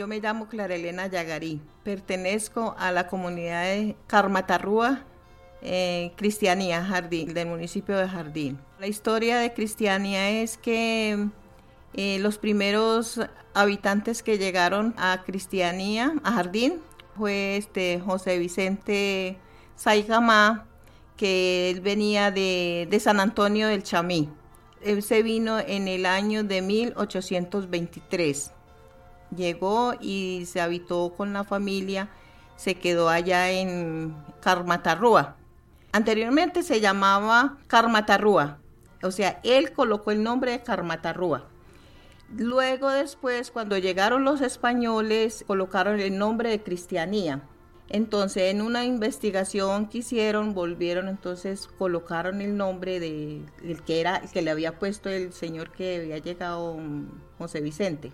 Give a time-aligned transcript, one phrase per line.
[0.00, 5.04] Yo me llamo Clara Elena Yagarí, pertenezco a la comunidad de Carmatarrúa,
[5.60, 8.58] eh, Cristianía Jardín, del municipio de Jardín.
[8.78, 11.28] La historia de Cristianía es que
[11.92, 13.20] eh, los primeros
[13.52, 16.80] habitantes que llegaron a Cristianía, a Jardín,
[17.14, 19.36] fue este José Vicente
[19.76, 20.66] Saigamá,
[21.18, 24.30] que él venía de, de San Antonio del Chamí.
[24.80, 28.52] Él se vino en el año de 1823
[29.34, 32.08] llegó y se habitó con la familia,
[32.56, 35.36] se quedó allá en Carmatarrúa.
[35.92, 38.58] Anteriormente se llamaba Carmatarrúa,
[39.02, 41.48] o sea, él colocó el nombre de Carmatarrúa.
[42.36, 47.42] Luego después, cuando llegaron los españoles, colocaron el nombre de Cristianía.
[47.88, 54.18] Entonces, en una investigación que hicieron, volvieron, entonces colocaron el nombre de el que era
[54.18, 56.78] el que le había puesto el señor que había llegado,
[57.36, 58.12] José Vicente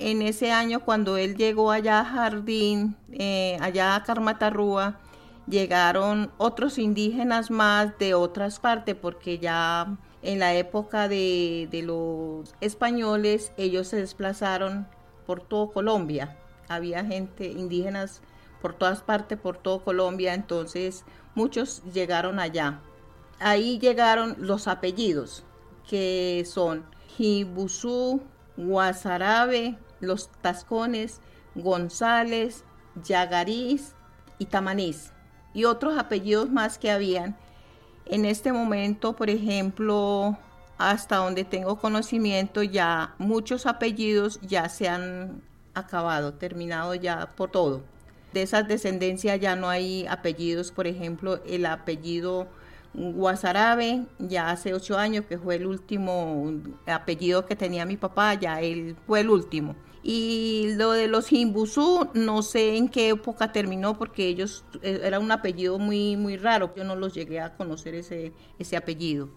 [0.00, 4.98] en ese año cuando él llegó allá a Jardín, eh, allá a Carmatarrúa,
[5.46, 13.52] llegaron otros indígenas más de otras partes, porque ya en la época de, los españoles
[13.58, 14.88] ellos se desplazaron
[15.26, 16.36] por todo Colombia.
[16.68, 18.22] Había gente, indígenas
[18.62, 21.04] por todas partes, por todo Colombia, entonces
[21.34, 22.80] muchos llegaron allá.
[23.38, 25.44] Ahí llegaron los apellidos,
[25.88, 26.84] que son
[27.16, 28.22] Jibusú,
[28.56, 31.20] Guasarabe, los Tascones,
[31.54, 32.64] González,
[33.04, 33.94] Yagariz
[34.38, 35.12] y Tamanís,
[35.54, 37.36] y otros apellidos más que habían.
[38.06, 40.36] En este momento, por ejemplo,
[40.78, 45.42] hasta donde tengo conocimiento, ya muchos apellidos ya se han
[45.74, 47.82] acabado, terminado ya por todo.
[48.32, 52.48] De esas descendencias ya no hay apellidos, por ejemplo, el apellido
[52.92, 56.52] Guasarabe, ya hace ocho años que fue el último
[56.86, 59.76] apellido que tenía mi papá, ya él fue el último.
[60.02, 65.18] Y lo de los Jimbusú, no sé en qué época terminó porque ellos eh, era
[65.18, 66.72] un apellido muy, muy raro.
[66.74, 69.28] Yo no los llegué a conocer ese, ese apellido.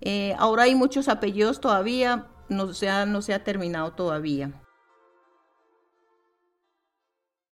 [0.00, 4.52] Eh, ahora hay muchos apellidos todavía, no se, no se ha terminado todavía.